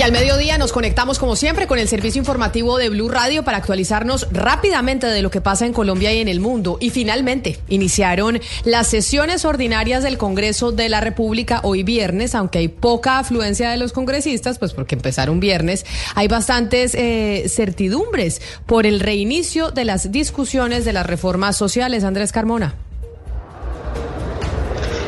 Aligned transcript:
Y 0.00 0.02
al 0.02 0.12
mediodía 0.12 0.56
nos 0.56 0.72
conectamos 0.72 1.18
como 1.18 1.36
siempre 1.36 1.66
con 1.66 1.78
el 1.78 1.86
servicio 1.86 2.20
informativo 2.20 2.78
de 2.78 2.88
Blue 2.88 3.10
Radio 3.10 3.44
para 3.44 3.58
actualizarnos 3.58 4.28
rápidamente 4.32 5.06
de 5.06 5.20
lo 5.20 5.30
que 5.30 5.42
pasa 5.42 5.66
en 5.66 5.74
Colombia 5.74 6.10
y 6.10 6.20
en 6.20 6.28
el 6.28 6.40
mundo. 6.40 6.78
Y 6.80 6.88
finalmente 6.88 7.58
iniciaron 7.68 8.40
las 8.64 8.86
sesiones 8.86 9.44
ordinarias 9.44 10.02
del 10.02 10.16
Congreso 10.16 10.72
de 10.72 10.88
la 10.88 11.02
República 11.02 11.60
hoy 11.64 11.82
viernes, 11.82 12.34
aunque 12.34 12.60
hay 12.60 12.68
poca 12.68 13.18
afluencia 13.18 13.68
de 13.68 13.76
los 13.76 13.92
congresistas, 13.92 14.58
pues 14.58 14.72
porque 14.72 14.94
empezaron 14.94 15.38
viernes, 15.38 15.84
hay 16.14 16.28
bastantes 16.28 16.94
eh, 16.94 17.44
certidumbres 17.54 18.40
por 18.64 18.86
el 18.86 19.00
reinicio 19.00 19.70
de 19.70 19.84
las 19.84 20.10
discusiones 20.10 20.86
de 20.86 20.94
las 20.94 21.04
reformas 21.04 21.58
sociales. 21.58 22.04
Andrés 22.04 22.32
Carmona. 22.32 22.74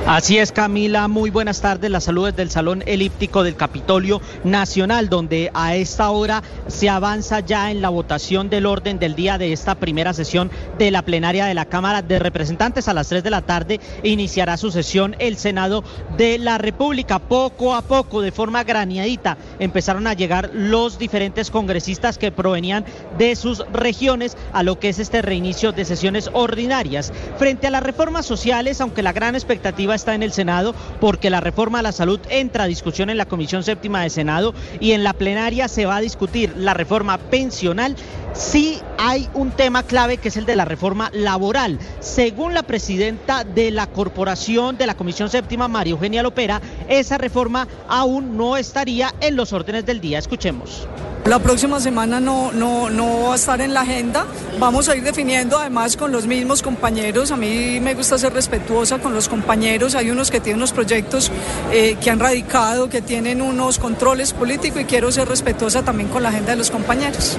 Así 0.04 0.36
es, 0.36 0.50
Camila. 0.50 1.06
Muy 1.06 1.30
buenas 1.30 1.60
tardes. 1.60 1.88
Las 1.88 2.04
saludes 2.04 2.34
del 2.34 2.50
Salón 2.50 2.82
Elíptico 2.86 3.44
del 3.44 3.54
Capitolio 3.54 4.20
Nacional, 4.42 5.08
donde 5.08 5.52
a 5.54 5.76
esta 5.76 6.10
hora 6.10 6.42
se 6.66 6.88
avanza 6.88 7.38
ya 7.38 7.70
en 7.70 7.80
la 7.80 7.88
votación 7.88 8.50
del 8.50 8.66
orden 8.66 8.98
del 8.98 9.14
día 9.14 9.38
de 9.38 9.52
esta 9.52 9.76
primera 9.76 10.12
sesión 10.12 10.50
de 10.76 10.90
la 10.90 11.02
plenaria 11.02 11.46
de 11.46 11.54
la 11.54 11.66
Cámara 11.66 12.02
de 12.02 12.18
Representantes. 12.18 12.88
A 12.88 12.94
las 12.94 13.08
3 13.08 13.22
de 13.22 13.30
la 13.30 13.42
tarde 13.42 13.80
iniciará 14.02 14.56
su 14.56 14.72
sesión 14.72 15.14
el 15.20 15.36
Senado 15.36 15.84
de 16.16 16.36
la 16.38 16.58
República. 16.58 17.20
Poco 17.20 17.72
a 17.72 17.82
poco, 17.82 18.22
de 18.22 18.32
forma 18.32 18.64
graneadita, 18.64 19.38
empezaron 19.60 20.08
a 20.08 20.14
llegar 20.14 20.50
los 20.52 20.98
diferentes 20.98 21.48
congresistas 21.48 22.18
que 22.18 22.32
provenían 22.32 22.84
de 23.18 23.36
sus 23.36 23.64
regiones 23.72 24.36
a 24.52 24.64
lo 24.64 24.80
que 24.80 24.88
es 24.88 24.98
este 24.98 25.22
reinicio 25.22 25.70
de 25.70 25.84
sesiones 25.84 26.28
ordinarias. 26.32 27.12
Frente 27.38 27.68
a 27.68 27.70
las 27.70 27.84
reformas 27.84 28.26
sociales, 28.26 28.80
aunque 28.80 29.04
la 29.04 29.12
gran 29.12 29.36
expectativa 29.36 29.91
está 29.94 30.14
en 30.14 30.22
el 30.22 30.32
Senado 30.32 30.74
porque 31.00 31.30
la 31.30 31.40
reforma 31.40 31.80
a 31.80 31.82
la 31.82 31.92
salud 31.92 32.20
entra 32.28 32.64
a 32.64 32.68
discusión 32.68 33.10
en 33.10 33.18
la 33.18 33.26
Comisión 33.26 33.62
Séptima 33.62 34.02
de 34.02 34.10
Senado 34.10 34.54
y 34.80 34.92
en 34.92 35.04
la 35.04 35.12
plenaria 35.12 35.68
se 35.68 35.86
va 35.86 35.96
a 35.96 36.00
discutir 36.00 36.54
la 36.56 36.74
reforma 36.74 37.18
pensional. 37.18 37.96
Sí 38.34 38.80
hay 38.98 39.28
un 39.34 39.50
tema 39.50 39.82
clave 39.82 40.16
que 40.16 40.28
es 40.28 40.36
el 40.36 40.46
de 40.46 40.56
la 40.56 40.64
reforma 40.64 41.10
laboral. 41.12 41.78
Según 42.00 42.54
la 42.54 42.62
presidenta 42.62 43.44
de 43.44 43.70
la 43.70 43.86
corporación 43.86 44.78
de 44.78 44.86
la 44.86 44.94
Comisión 44.94 45.28
Séptima, 45.28 45.68
María 45.68 45.92
Eugenia 45.92 46.22
Lopera, 46.22 46.60
esa 46.88 47.18
reforma 47.18 47.68
aún 47.88 48.36
no 48.36 48.56
estaría 48.56 49.14
en 49.20 49.36
los 49.36 49.52
órdenes 49.52 49.84
del 49.84 50.00
día. 50.00 50.18
Escuchemos. 50.18 50.86
La 51.26 51.38
próxima 51.38 51.78
semana 51.78 52.18
no, 52.18 52.50
no, 52.50 52.90
no 52.90 53.28
va 53.28 53.34
a 53.34 53.36
estar 53.36 53.60
en 53.60 53.74
la 53.74 53.82
agenda. 53.82 54.26
Vamos 54.58 54.88
a 54.88 54.96
ir 54.96 55.04
definiendo 55.04 55.56
además 55.56 55.96
con 55.96 56.10
los 56.10 56.26
mismos 56.26 56.62
compañeros. 56.62 57.30
A 57.30 57.36
mí 57.36 57.78
me 57.80 57.94
gusta 57.94 58.18
ser 58.18 58.32
respetuosa 58.32 58.98
con 58.98 59.14
los 59.14 59.28
compañeros. 59.28 59.94
Hay 59.94 60.10
unos 60.10 60.32
que 60.32 60.40
tienen 60.40 60.58
unos 60.58 60.72
proyectos 60.72 61.30
eh, 61.70 61.96
que 62.00 62.10
han 62.10 62.18
radicado, 62.18 62.88
que 62.88 63.02
tienen 63.02 63.40
unos 63.40 63.78
controles 63.78 64.32
políticos 64.32 64.82
y 64.82 64.84
quiero 64.84 65.12
ser 65.12 65.28
respetuosa 65.28 65.82
también 65.82 66.08
con 66.08 66.24
la 66.24 66.30
agenda 66.30 66.52
de 66.52 66.56
los 66.56 66.72
compañeros. 66.72 67.38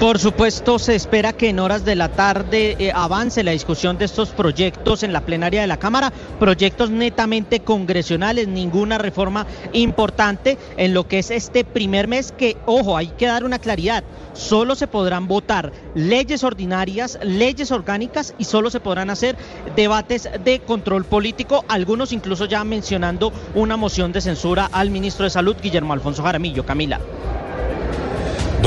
Por 0.00 0.20
supuesto, 0.20 0.78
se 0.78 0.94
espera 0.94 1.32
que 1.32 1.48
en 1.48 1.58
horas 1.58 1.84
de 1.84 1.96
la 1.96 2.08
tarde 2.08 2.76
eh, 2.78 2.92
avance 2.94 3.42
la 3.42 3.50
discusión 3.50 3.98
de 3.98 4.04
estos 4.04 4.28
proyectos 4.28 5.02
en 5.02 5.12
la 5.12 5.22
plenaria 5.22 5.60
de 5.60 5.66
la 5.66 5.76
Cámara, 5.76 6.12
proyectos 6.38 6.90
netamente 6.90 7.60
congresionales, 7.60 8.46
ninguna 8.46 8.98
reforma 8.98 9.44
importante 9.72 10.56
en 10.76 10.94
lo 10.94 11.08
que 11.08 11.18
es 11.18 11.32
este 11.32 11.64
primer 11.64 12.06
mes 12.06 12.30
que, 12.30 12.56
ojo, 12.64 12.96
hay 12.96 13.08
que 13.08 13.26
dar 13.26 13.42
una 13.42 13.58
claridad, 13.58 14.04
solo 14.34 14.76
se 14.76 14.86
podrán 14.86 15.26
votar 15.26 15.72
leyes 15.96 16.44
ordinarias, 16.44 17.18
leyes 17.24 17.72
orgánicas 17.72 18.34
y 18.38 18.44
solo 18.44 18.70
se 18.70 18.78
podrán 18.78 19.10
hacer 19.10 19.36
debates 19.74 20.28
de 20.44 20.60
control 20.60 21.06
político, 21.06 21.64
algunos 21.66 22.12
incluso 22.12 22.44
ya 22.44 22.62
mencionando 22.62 23.32
una 23.56 23.76
moción 23.76 24.12
de 24.12 24.20
censura 24.20 24.70
al 24.70 24.90
ministro 24.90 25.24
de 25.24 25.30
Salud, 25.30 25.56
Guillermo 25.60 25.92
Alfonso 25.92 26.22
Jaramillo. 26.22 26.64
Camila. 26.64 27.00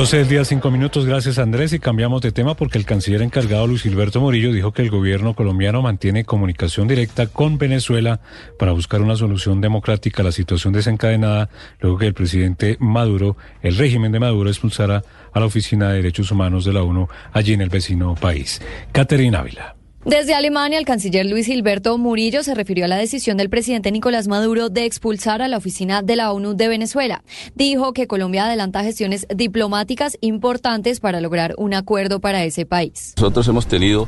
12 0.02 0.18
del 0.18 0.28
día, 0.30 0.44
5 0.44 0.72
minutos. 0.72 1.06
Gracias, 1.06 1.38
Andrés. 1.38 1.74
Y 1.74 1.80
cambiamos 1.80 2.24
de 2.24 2.32
tema 2.32 2.56
porque 2.56 2.80
el 2.80 2.86
canciller 2.86 3.22
encargado, 3.22 3.68
Luis 3.68 3.84
Gilberto 3.84 4.20
Morillo, 4.20 4.52
dijo 4.52 4.72
que 4.72 4.82
el 4.82 4.90
gobierno 4.90 5.36
colombiano 5.36 5.84
mantiene 5.84 6.26
comunicación 6.26 6.88
directa 6.88 7.28
con 7.28 7.60
Venezuela 7.60 8.20
para 8.58 8.72
buscar 8.72 9.04
una 9.04 9.16
solución 9.16 9.62
democrática 9.62 10.24
a 10.24 10.26
la 10.26 10.32
situación 10.32 10.74
desencadenada 10.74 11.50
luego 11.80 12.00
que 12.00 12.08
el 12.08 12.16
presidente 12.16 12.78
Maduro, 12.80 13.38
el 13.62 13.78
régimen 13.78 14.12
de 14.12 14.20
Maduro, 14.20 14.50
expulsara 14.50 15.04
a 15.34 15.40
la 15.40 15.46
Oficina 15.46 15.90
de 15.90 15.98
Derechos 15.98 16.32
Humanos 16.32 16.66
de 16.66 16.74
la 16.74 16.82
ONU 16.82 17.08
allí 17.32 17.54
en 17.54 17.62
el 17.62 17.70
vecino 17.70 18.16
país. 18.16 18.60
Caterina 18.92 19.42
Ávila. 19.42 19.81
Desde 20.06 20.34
Alemania, 20.34 20.80
el 20.80 20.86
canciller 20.86 21.28
Luis 21.28 21.46
Gilberto 21.46 21.96
Murillo 22.00 22.42
se 22.42 22.56
refirió 22.56 22.86
a 22.86 22.88
la 22.88 22.98
decisión 22.98 23.38
del 23.38 23.52
presidente 23.52 23.92
Nicolás 23.92 24.28
Maduro 24.28 24.70
de 24.70 24.86
expulsar 24.86 25.44
a 25.44 25.48
la 25.48 25.58
oficina 25.58 26.02
de 26.02 26.16
la 26.16 26.32
ONU 26.32 26.56
de 26.56 26.68
Venezuela. 26.68 27.24
Dijo 27.54 27.94
que 27.94 28.08
Colombia 28.08 28.46
adelanta 28.46 28.84
gestiones 28.84 29.28
diplomáticas 29.30 30.18
importantes 30.20 31.00
para 31.00 31.22
lograr 31.22 31.54
un 31.60 31.76
acuerdo 31.76 32.20
para 32.20 32.44
ese 32.44 32.66
país. 32.66 33.14
Nosotros 33.18 33.48
hemos 33.48 33.68
tenido 33.68 34.08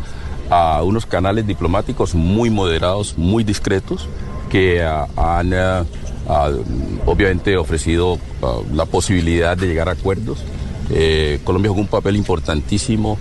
a 0.50 0.82
unos 0.82 1.06
canales 1.06 1.46
diplomáticos 1.46 2.16
muy 2.16 2.50
moderados, 2.50 3.16
muy 3.16 3.44
discretos, 3.44 4.10
que 4.50 4.82
han 4.84 5.54
obviamente 7.06 7.56
ofrecido 7.56 8.18
la 8.74 8.88
posibilidad 8.88 9.56
de 9.56 9.68
llegar 9.68 9.90
a 9.90 9.92
acuerdos. 9.92 10.44
Eh, 10.90 11.40
Colombia 11.44 11.70
jugó 11.70 11.82
un 11.82 11.88
papel 11.88 12.16
importantísimo 12.16 13.20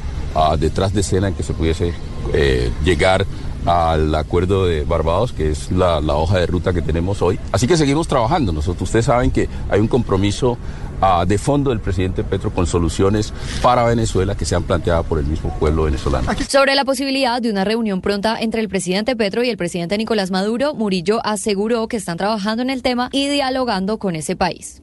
detrás 0.58 0.92
de 0.92 1.00
escena 1.00 1.28
en 1.28 1.34
que 1.34 1.42
se 1.42 1.52
pudiese 1.52 1.92
eh, 2.32 2.70
llegar 2.84 3.26
al 3.66 4.14
acuerdo 4.14 4.66
de 4.66 4.84
Barbados, 4.84 5.32
que 5.32 5.50
es 5.50 5.70
la, 5.70 5.98
hoja 5.98 6.38
de 6.38 6.46
ruta 6.46 6.72
que 6.72 6.82
tenemos 6.82 7.22
hoy. 7.22 7.38
Así 7.52 7.66
que 7.66 7.76
seguimos 7.76 8.08
trabajando. 8.08 8.52
Nosotros, 8.52 8.88
ustedes 8.88 9.06
saben 9.06 9.30
que 9.30 9.48
hay 9.70 9.80
un 9.80 9.88
compromiso 9.88 10.58
ah, 11.00 11.24
de 11.26 11.38
fondo 11.38 11.70
del 11.70 11.80
presidente 11.80 12.24
Petro 12.24 12.52
con 12.52 12.66
soluciones 12.66 13.32
para 13.62 13.84
Venezuela 13.84 14.34
que 14.34 14.44
sean 14.44 14.64
planteadas 14.64 15.06
por 15.06 15.18
el 15.18 15.26
mismo 15.26 15.56
pueblo 15.58 15.84
venezolano. 15.84 16.28
Sobre 16.48 16.74
la 16.74 16.84
posibilidad 16.84 17.40
de 17.40 17.50
una 17.50 17.64
reunión 17.64 18.00
pronta 18.00 18.40
entre 18.40 18.60
el 18.60 18.68
presidente 18.68 19.16
Petro 19.16 19.44
y 19.44 19.50
el 19.50 19.56
presidente 19.56 19.96
Nicolás 19.96 20.30
Maduro, 20.30 20.74
Murillo 20.74 21.20
aseguró 21.24 21.86
que 21.88 21.96
están 21.96 22.16
trabajando 22.16 22.62
en 22.62 22.70
el 22.70 22.82
tema 22.82 23.10
y 23.12 23.28
dialogando 23.28 23.98
con 23.98 24.16
ese 24.16 24.34
país. 24.34 24.81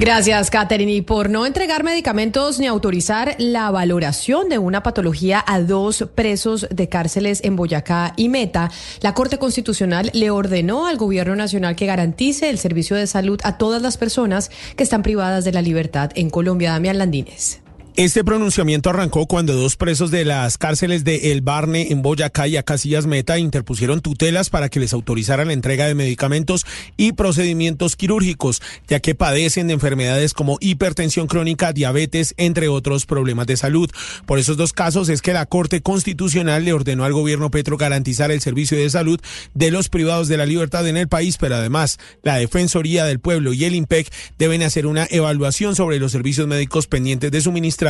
Gracias, 0.00 0.50
Katherine. 0.50 0.92
Y 0.92 1.02
por 1.02 1.30
no 1.30 1.46
entregar 1.46 1.84
medicamentos 1.84 2.58
ni 2.58 2.66
autorizar 2.66 3.36
la 3.38 3.70
valoración 3.70 4.48
de 4.48 4.58
una 4.58 4.82
patología 4.82 5.44
a 5.46 5.60
dos 5.60 6.08
presos 6.14 6.66
de 6.70 6.88
cárceles 6.88 7.40
en 7.44 7.54
Boyacá 7.54 8.12
y 8.16 8.28
Meta, 8.28 8.70
la 9.00 9.14
Corte 9.14 9.38
Constitucional 9.38 10.10
le 10.12 10.30
ordenó 10.30 10.86
al 10.86 10.96
Gobierno 10.96 11.36
Nacional 11.36 11.76
que 11.76 11.86
garantice 11.86 12.50
el 12.50 12.58
servicio 12.58 12.96
de 12.96 13.06
salud 13.06 13.40
a 13.44 13.58
todas 13.58 13.80
las 13.80 13.96
personas 13.96 14.50
que 14.76 14.82
están 14.82 15.02
privadas 15.02 15.44
de 15.44 15.52
la 15.52 15.62
libertad 15.62 16.10
en 16.16 16.30
Colombia. 16.30 16.72
Damián 16.72 16.98
Landines. 16.98 17.61
Este 17.94 18.24
pronunciamiento 18.24 18.88
arrancó 18.88 19.26
cuando 19.26 19.52
dos 19.52 19.76
presos 19.76 20.10
de 20.10 20.24
las 20.24 20.56
cárceles 20.56 21.04
de 21.04 21.30
El 21.30 21.42
Barne 21.42 21.88
en 21.90 22.00
Boyacá 22.00 22.48
y 22.48 22.56
Acasillas 22.56 23.04
Meta 23.04 23.38
interpusieron 23.38 24.00
tutelas 24.00 24.48
para 24.48 24.70
que 24.70 24.80
les 24.80 24.94
autorizaran 24.94 25.48
la 25.48 25.52
entrega 25.52 25.86
de 25.86 25.94
medicamentos 25.94 26.64
y 26.96 27.12
procedimientos 27.12 27.94
quirúrgicos, 27.94 28.62
ya 28.88 29.00
que 29.00 29.14
padecen 29.14 29.66
de 29.66 29.74
enfermedades 29.74 30.32
como 30.32 30.56
hipertensión 30.62 31.26
crónica, 31.26 31.74
diabetes, 31.74 32.32
entre 32.38 32.68
otros 32.68 33.04
problemas 33.04 33.46
de 33.46 33.58
salud. 33.58 33.90
Por 34.24 34.38
esos 34.38 34.56
dos 34.56 34.72
casos 34.72 35.10
es 35.10 35.20
que 35.20 35.34
la 35.34 35.44
Corte 35.44 35.82
Constitucional 35.82 36.64
le 36.64 36.72
ordenó 36.72 37.04
al 37.04 37.12
gobierno 37.12 37.50
Petro 37.50 37.76
garantizar 37.76 38.30
el 38.30 38.40
servicio 38.40 38.78
de 38.78 38.88
salud 38.88 39.20
de 39.52 39.70
los 39.70 39.90
privados 39.90 40.28
de 40.28 40.38
la 40.38 40.46
libertad 40.46 40.88
en 40.88 40.96
el 40.96 41.08
país, 41.08 41.36
pero 41.36 41.56
además 41.56 41.98
la 42.22 42.36
Defensoría 42.36 43.04
del 43.04 43.20
Pueblo 43.20 43.52
y 43.52 43.66
el 43.66 43.74
IMPEC 43.74 44.10
deben 44.38 44.62
hacer 44.62 44.86
una 44.86 45.06
evaluación 45.10 45.76
sobre 45.76 45.98
los 45.98 46.12
servicios 46.12 46.46
médicos 46.46 46.86
pendientes 46.86 47.30
de 47.30 47.42
suministro 47.42 47.81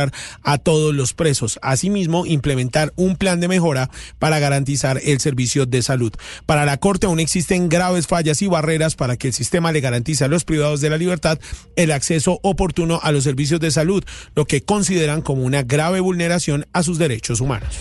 a 0.43 0.57
todos 0.57 0.93
los 0.93 1.13
presos. 1.13 1.59
Asimismo, 1.61 2.25
implementar 2.25 2.93
un 2.95 3.15
plan 3.15 3.39
de 3.39 3.47
mejora 3.47 3.89
para 4.19 4.39
garantizar 4.39 4.99
el 5.03 5.19
servicio 5.19 5.65
de 5.65 5.81
salud. 5.81 6.13
Para 6.45 6.65
la 6.65 6.77
Corte 6.77 7.05
aún 7.05 7.19
existen 7.19 7.69
graves 7.69 8.07
fallas 8.07 8.41
y 8.41 8.47
barreras 8.47 8.95
para 8.95 9.17
que 9.17 9.27
el 9.27 9.33
sistema 9.33 9.71
le 9.71 9.81
garantice 9.81 10.25
a 10.25 10.27
los 10.27 10.45
privados 10.45 10.81
de 10.81 10.89
la 10.89 10.97
libertad 10.97 11.39
el 11.75 11.91
acceso 11.91 12.39
oportuno 12.43 12.99
a 13.03 13.11
los 13.11 13.23
servicios 13.23 13.59
de 13.59 13.71
salud, 13.71 14.03
lo 14.35 14.45
que 14.45 14.61
consideran 14.61 15.21
como 15.21 15.43
una 15.43 15.63
grave 15.63 15.99
vulneración 15.99 16.65
a 16.73 16.83
sus 16.83 16.97
derechos 16.97 17.41
humanos. 17.41 17.75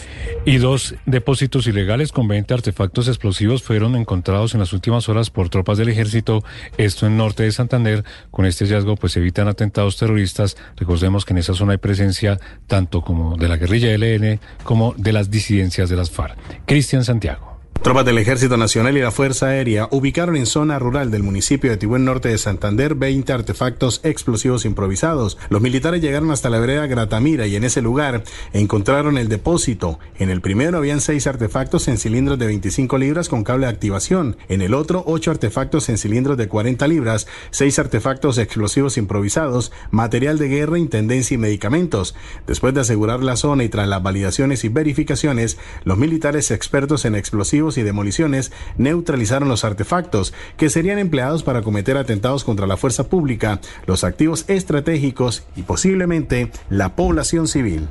Y 0.44 0.56
dos 0.56 0.96
depósitos 1.06 1.68
ilegales 1.68 2.10
con 2.10 2.26
20 2.26 2.52
artefactos 2.52 3.06
explosivos 3.06 3.62
fueron 3.62 3.94
encontrados 3.94 4.54
en 4.54 4.60
las 4.60 4.72
últimas 4.72 5.08
horas 5.08 5.30
por 5.30 5.48
tropas 5.50 5.78
del 5.78 5.88
ejército, 5.88 6.42
esto 6.78 7.06
en 7.06 7.16
norte 7.16 7.44
de 7.44 7.52
Santander. 7.52 8.04
Con 8.32 8.44
este 8.44 8.64
hallazgo 8.64 8.96
pues 8.96 9.16
evitan 9.16 9.46
atentados 9.46 9.96
terroristas. 9.98 10.56
Recordemos 10.76 11.24
que 11.24 11.34
en 11.34 11.38
esa 11.38 11.54
zona 11.54 11.72
hay 11.72 11.78
presencia 11.78 12.40
tanto 12.66 13.02
como 13.02 13.36
de 13.36 13.48
la 13.48 13.56
guerrilla 13.56 13.96
LN 13.96 14.40
como 14.64 14.94
de 14.96 15.12
las 15.12 15.30
disidencias 15.30 15.88
de 15.88 15.96
las 15.96 16.10
FARC. 16.10 16.36
Cristian 16.66 17.04
Santiago. 17.04 17.51
Tropas 17.82 18.04
del 18.04 18.18
Ejército 18.18 18.56
Nacional 18.56 18.96
y 18.96 19.00
la 19.00 19.10
Fuerza 19.10 19.46
Aérea 19.46 19.88
ubicaron 19.90 20.36
en 20.36 20.46
zona 20.46 20.78
rural 20.78 21.10
del 21.10 21.24
municipio 21.24 21.68
de 21.68 21.76
Tibuen 21.76 22.04
Norte 22.04 22.28
de 22.28 22.38
Santander 22.38 22.94
20 22.94 23.32
artefactos 23.32 24.00
explosivos 24.04 24.64
improvisados. 24.64 25.36
Los 25.48 25.60
militares 25.62 26.00
llegaron 26.00 26.30
hasta 26.30 26.48
la 26.48 26.60
vereda 26.60 26.86
Gratamira 26.86 27.48
y 27.48 27.56
en 27.56 27.64
ese 27.64 27.82
lugar 27.82 28.22
encontraron 28.52 29.18
el 29.18 29.28
depósito. 29.28 29.98
En 30.16 30.30
el 30.30 30.40
primero 30.40 30.78
habían 30.78 31.00
seis 31.00 31.26
artefactos 31.26 31.88
en 31.88 31.98
cilindros 31.98 32.38
de 32.38 32.46
25 32.46 32.98
libras 32.98 33.28
con 33.28 33.42
cable 33.42 33.66
de 33.66 33.72
activación. 33.72 34.36
En 34.48 34.62
el 34.62 34.74
otro, 34.74 35.02
ocho 35.04 35.32
artefactos 35.32 35.88
en 35.88 35.98
cilindros 35.98 36.36
de 36.36 36.46
40 36.46 36.86
libras, 36.86 37.26
seis 37.50 37.80
artefactos 37.80 38.38
explosivos 38.38 38.96
improvisados, 38.96 39.72
material 39.90 40.38
de 40.38 40.46
guerra, 40.46 40.78
intendencia 40.78 41.34
y 41.34 41.38
medicamentos. 41.38 42.14
Después 42.46 42.74
de 42.74 42.82
asegurar 42.82 43.24
la 43.24 43.34
zona 43.34 43.64
y 43.64 43.68
tras 43.68 43.88
las 43.88 44.04
validaciones 44.04 44.62
y 44.62 44.68
verificaciones, 44.68 45.58
los 45.82 45.98
militares 45.98 46.52
expertos 46.52 47.04
en 47.06 47.16
explosivos 47.16 47.71
y 47.78 47.82
demoliciones 47.82 48.52
neutralizaron 48.76 49.48
los 49.48 49.64
artefactos 49.64 50.32
que 50.56 50.70
serían 50.70 50.98
empleados 50.98 51.42
para 51.42 51.62
cometer 51.62 51.96
atentados 51.96 52.44
contra 52.44 52.66
la 52.66 52.76
fuerza 52.76 53.08
pública, 53.08 53.60
los 53.86 54.04
activos 54.04 54.44
estratégicos 54.48 55.44
y 55.56 55.62
posiblemente 55.62 56.50
la 56.70 56.96
población 56.96 57.48
civil. 57.48 57.88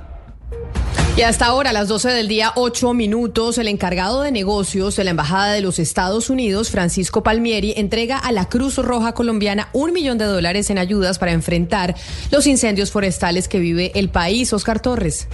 Y 1.18 1.24
hasta 1.24 1.46
ahora, 1.46 1.72
a 1.72 1.74
las 1.74 1.90
12 1.90 2.10
del 2.10 2.30
día, 2.30 2.54
8 2.56 2.94
minutos, 2.94 3.58
el 3.58 3.68
encargado 3.68 4.22
de 4.22 4.32
negocios 4.32 4.96
de 4.96 5.04
la 5.04 5.12
Embajada 5.12 5.52
de 5.52 5.60
los 5.60 5.78
Estados 5.78 6.30
Unidos, 6.30 6.70
Francisco 6.70 7.22
Palmieri, 7.22 7.74
entrega 7.76 8.18
a 8.18 8.32
la 8.32 8.48
Cruz 8.48 8.78
Roja 8.78 9.14
Colombiana 9.14 9.68
un 9.74 9.92
millón 9.92 10.18
de 10.18 10.26
dólares 10.26 10.70
en 10.70 10.78
ayudas 10.78 11.20
para 11.20 11.34
enfrentar 11.34 11.96
los 12.32 12.48
incendios 12.48 12.92
forestales 12.92 13.50
que 13.50 13.60
vive 13.60 13.92
el 13.96 14.10
país. 14.10 14.54
Oscar 14.54 14.80
Torres. 14.80 15.28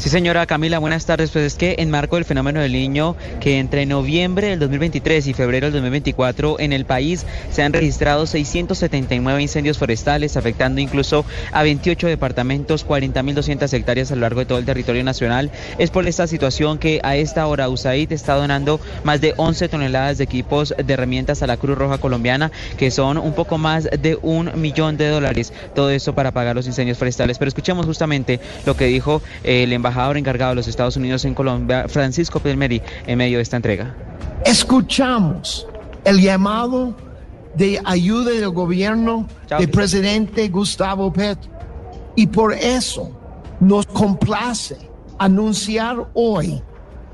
Sí, 0.00 0.08
señora 0.08 0.46
Camila, 0.46 0.78
buenas 0.78 1.04
tardes. 1.04 1.30
Pues 1.30 1.44
es 1.44 1.54
que 1.56 1.74
en 1.78 1.90
marco 1.90 2.16
del 2.16 2.24
fenómeno 2.24 2.58
del 2.60 2.72
niño, 2.72 3.16
que 3.38 3.58
entre 3.58 3.84
noviembre 3.84 4.46
del 4.46 4.58
2023 4.58 5.26
y 5.26 5.34
febrero 5.34 5.66
del 5.66 5.74
2024 5.74 6.58
en 6.58 6.72
el 6.72 6.86
país 6.86 7.26
se 7.50 7.62
han 7.62 7.74
registrado 7.74 8.26
679 8.26 9.42
incendios 9.42 9.76
forestales, 9.76 10.38
afectando 10.38 10.80
incluso 10.80 11.26
a 11.52 11.62
28 11.64 12.06
departamentos, 12.06 12.86
40.200 12.86 13.70
hectáreas 13.74 14.10
a 14.10 14.14
lo 14.14 14.22
largo 14.22 14.40
de 14.40 14.46
todo 14.46 14.56
el 14.56 14.64
territorio 14.64 15.04
nacional. 15.04 15.50
Es 15.76 15.90
por 15.90 16.08
esta 16.08 16.26
situación 16.26 16.78
que 16.78 17.00
a 17.02 17.16
esta 17.16 17.46
hora 17.46 17.68
USAID 17.68 18.10
está 18.10 18.36
donando 18.36 18.80
más 19.04 19.20
de 19.20 19.34
11 19.36 19.68
toneladas 19.68 20.16
de 20.16 20.24
equipos 20.24 20.74
de 20.82 20.94
herramientas 20.94 21.42
a 21.42 21.46
la 21.46 21.58
Cruz 21.58 21.76
Roja 21.76 21.98
Colombiana, 21.98 22.50
que 22.78 22.90
son 22.90 23.18
un 23.18 23.34
poco 23.34 23.58
más 23.58 23.84
de 23.84 24.18
un 24.22 24.50
millón 24.58 24.96
de 24.96 25.08
dólares. 25.08 25.52
Todo 25.74 25.90
esto 25.90 26.14
para 26.14 26.30
pagar 26.30 26.56
los 26.56 26.66
incendios 26.66 26.96
forestales. 26.96 27.36
Pero 27.36 27.50
escuchemos 27.50 27.84
justamente 27.84 28.40
lo 28.64 28.78
que 28.78 28.86
dijo 28.86 29.20
el 29.44 29.70
embajador 29.74 29.89
embajador 29.90 30.16
encargado 30.16 30.50
de 30.50 30.56
los 30.56 30.68
Estados 30.68 30.96
Unidos 30.96 31.24
en 31.24 31.34
Colombia, 31.34 31.86
Francisco 31.88 32.38
Pelmeri, 32.38 32.80
en 33.06 33.18
medio 33.18 33.38
de 33.38 33.42
esta 33.42 33.56
entrega. 33.56 33.94
Escuchamos 34.44 35.66
el 36.04 36.20
llamado 36.20 36.94
de 37.56 37.80
ayuda 37.84 38.30
del 38.30 38.50
gobierno 38.50 39.26
del 39.48 39.68
presidente 39.68 40.48
Gustavo 40.48 41.12
Petro. 41.12 41.50
Y 42.14 42.28
por 42.28 42.52
eso 42.52 43.10
nos 43.58 43.86
complace 43.86 44.76
anunciar 45.18 46.06
hoy 46.14 46.62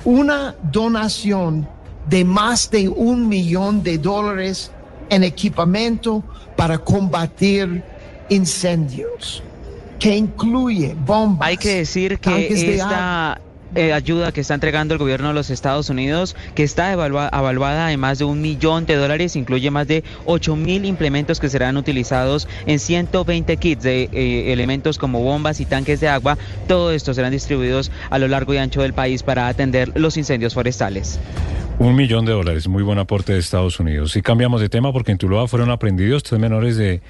una 0.05 0.55
donación 0.70 1.67
de 2.08 2.25
más 2.25 2.70
de 2.70 2.88
un 2.88 3.26
millón 3.26 3.82
de 3.82 3.96
dólares 3.96 4.70
en 5.08 5.25
equipamiento 5.25 6.23
para 6.56 6.76
combatir 6.78 7.82
incendios 8.28 9.43
que 9.98 10.16
incluye 10.16 10.94
bombas. 11.06 11.48
Hay 11.48 11.56
que 11.56 11.76
decir 11.76 12.19
que 12.19 12.48
esta 12.48 13.40
eh, 13.75 13.93
ayuda 13.93 14.32
que 14.32 14.40
está 14.40 14.54
entregando 14.54 14.94
el 14.94 14.98
gobierno 14.98 15.28
de 15.28 15.34
los 15.34 15.50
Estados 15.50 15.90
Unidos, 15.90 16.37
que 16.54 16.62
está 16.62 16.93
evaluada 16.93 17.93
en 17.93 18.00
más 18.00 18.19
de 18.19 18.25
un 18.25 18.40
millón 18.40 18.87
de 18.87 18.94
dólares, 18.94 19.37
incluye 19.37 19.70
más 19.70 19.87
de 19.88 20.04
8 20.25 20.56
mil 20.56 20.84
implementos 20.84 21.40
que 21.40 21.48
serán 21.48 21.76
utilizados 21.76 22.48
en 22.66 22.78
120 22.78 23.56
kits 23.56 23.82
de 23.82 24.08
eh, 24.12 24.52
elementos 24.52 24.98
como 24.98 25.20
bombas 25.20 25.60
y 25.60 25.66
tanques 25.66 26.00
de 26.00 26.08
agua. 26.08 26.38
Todo 26.69 26.92
esto 26.92 27.12
serán 27.12 27.32
distribuidos 27.32 27.90
a 28.08 28.19
lo 28.19 28.28
largo 28.28 28.54
y 28.54 28.58
ancho 28.58 28.82
del 28.82 28.94
país 28.94 29.22
para 29.22 29.49
atender 29.49 29.92
los 29.94 30.16
incendios 30.16 30.54
forestales. 30.54 31.19
Un 31.78 31.94
millón 31.94 32.25
de 32.25 32.32
dólares, 32.32 32.69
muy 32.69 32.82
buen 32.82 32.99
aporte 32.99 33.34
de 33.34 33.38
Estados 33.38 33.78
Unidos. 33.78 34.16
Y 34.16 34.22
cambiamos 34.22 34.62
de 34.62 34.70
tema 34.70 34.92
porque 34.92 35.12
en 35.12 35.19
Tuluá 35.19 35.46
fueron 35.46 35.70
aprendidos 35.70 36.22
tres 36.22 36.40
menores 36.40 36.78
de 36.78 37.02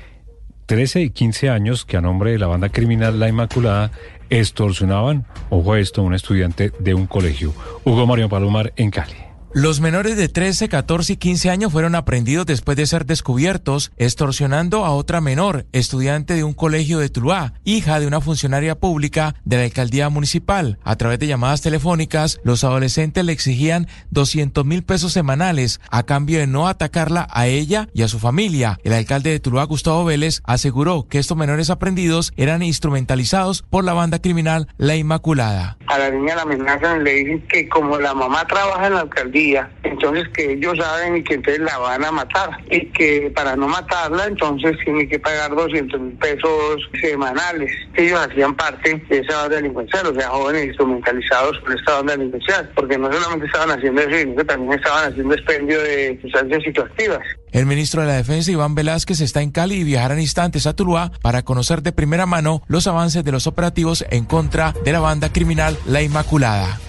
13 0.66 1.02
y 1.02 1.10
15 1.10 1.48
años 1.48 1.84
que 1.84 1.96
a 1.96 2.00
nombre 2.00 2.32
de 2.32 2.38
la 2.38 2.48
banda 2.48 2.68
criminal 2.68 3.20
La 3.20 3.28
Inmaculada 3.28 3.92
extorsionaban, 4.30 5.24
ojo 5.48 5.74
a 5.74 5.80
esto, 5.80 6.02
un 6.02 6.14
estudiante 6.14 6.72
de 6.78 6.94
un 6.94 7.06
colegio. 7.06 7.54
Hugo 7.84 8.06
Mario 8.06 8.28
Palomar 8.28 8.72
en 8.76 8.90
Cali. 8.90 9.25
Los 9.58 9.80
menores 9.80 10.18
de 10.18 10.28
13, 10.28 10.68
14 10.68 11.14
y 11.14 11.16
15 11.16 11.48
años 11.48 11.72
fueron 11.72 11.94
aprendidos 11.94 12.44
después 12.44 12.76
de 12.76 12.84
ser 12.84 13.06
descubiertos 13.06 13.90
extorsionando 13.96 14.84
a 14.84 14.90
otra 14.90 15.22
menor, 15.22 15.64
estudiante 15.72 16.34
de 16.34 16.44
un 16.44 16.52
colegio 16.52 16.98
de 16.98 17.08
Tuluá, 17.08 17.54
hija 17.64 17.98
de 17.98 18.06
una 18.06 18.20
funcionaria 18.20 18.78
pública 18.78 19.34
de 19.46 19.56
la 19.56 19.62
alcaldía 19.62 20.10
municipal. 20.10 20.78
A 20.84 20.96
través 20.96 21.20
de 21.20 21.28
llamadas 21.28 21.62
telefónicas, 21.62 22.38
los 22.44 22.64
adolescentes 22.64 23.24
le 23.24 23.32
exigían 23.32 23.88
200 24.10 24.62
mil 24.66 24.82
pesos 24.82 25.14
semanales 25.14 25.80
a 25.90 26.02
cambio 26.02 26.38
de 26.38 26.46
no 26.46 26.68
atacarla 26.68 27.26
a 27.30 27.46
ella 27.46 27.88
y 27.94 28.02
a 28.02 28.08
su 28.08 28.18
familia. 28.18 28.78
El 28.84 28.92
alcalde 28.92 29.30
de 29.30 29.40
Tuluá, 29.40 29.64
Gustavo 29.64 30.04
Vélez, 30.04 30.42
aseguró 30.44 31.08
que 31.08 31.18
estos 31.18 31.38
menores 31.38 31.70
aprendidos 31.70 32.34
eran 32.36 32.62
instrumentalizados 32.62 33.62
por 33.62 33.84
la 33.84 33.94
banda 33.94 34.18
criminal 34.18 34.68
La 34.76 34.96
Inmaculada. 34.96 35.78
A 35.86 35.98
la 35.98 36.10
niña 36.10 36.36
la 36.36 36.42
amenazan, 36.42 37.04
le 37.04 37.14
dicen 37.14 37.40
que 37.48 37.68
como 37.68 37.98
la 37.98 38.14
mamá 38.14 38.46
trabaja 38.46 38.86
en 38.86 38.94
la 38.94 39.00
alcaldía, 39.00 39.70
entonces 39.82 40.28
que 40.30 40.52
ellos 40.52 40.76
saben 40.78 41.16
y 41.16 41.22
que 41.22 41.34
entonces 41.34 41.62
la 41.62 41.78
van 41.78 42.04
a 42.04 42.12
matar 42.12 42.50
y 42.70 42.86
que 42.86 43.32
para 43.34 43.56
no 43.56 43.68
matarla 43.68 44.26
entonces 44.26 44.76
tiene 44.84 45.08
que 45.08 45.18
pagar 45.18 45.54
200 45.54 46.00
mil 46.00 46.12
pesos 46.14 46.90
semanales. 47.00 47.72
Ellos 47.94 48.18
hacían 48.20 48.54
parte 48.56 49.02
de 49.08 49.18
esa 49.18 49.42
banda 49.42 49.56
delincuencial, 49.56 50.06
o 50.06 50.14
sea, 50.14 50.28
jóvenes 50.28 50.66
instrumentalizados 50.66 51.58
por 51.58 51.74
esta 51.74 51.94
banda 51.94 52.16
delincuencial, 52.16 52.70
porque 52.74 52.98
no 52.98 53.12
solamente 53.12 53.46
estaban 53.46 53.70
haciendo 53.70 54.02
eso, 54.02 54.16
sino 54.16 54.44
también 54.44 54.72
estaban 54.72 55.12
haciendo 55.12 55.34
expendio 55.34 55.80
de 55.80 56.18
sustancias 56.22 56.62
psicoactivas. 56.62 57.22
El 57.52 57.64
ministro 57.64 58.02
de 58.02 58.08
la 58.08 58.14
Defensa, 58.16 58.50
Iván 58.50 58.74
Velázquez, 58.74 59.20
está 59.20 59.40
en 59.40 59.50
Cali 59.50 59.76
y 59.76 59.84
viajará 59.84 60.14
en 60.14 60.20
instantes 60.20 60.66
a 60.66 60.74
Tuluá 60.74 61.10
para 61.22 61.42
conocer 61.42 61.80
de 61.80 61.92
primera 61.92 62.26
mano 62.26 62.62
los 62.66 62.86
avances 62.86 63.24
de 63.24 63.32
los 63.32 63.46
operativos 63.46 64.04
en 64.10 64.26
contra 64.26 64.74
de 64.84 64.92
la 64.92 65.00
banda 65.00 65.32
criminal 65.32 65.75
La 65.84 66.02
Inmaculada. 66.02 66.80